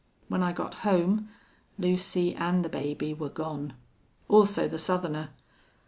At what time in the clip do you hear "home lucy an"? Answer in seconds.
0.81-2.63